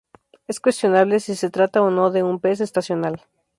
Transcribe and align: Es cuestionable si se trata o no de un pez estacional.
Es 0.47 0.59
cuestionable 0.59 1.19
si 1.19 1.35
se 1.35 1.51
trata 1.51 1.83
o 1.83 1.91
no 1.91 2.09
de 2.09 2.23
un 2.23 2.39
pez 2.39 2.59
estacional. 2.59 3.21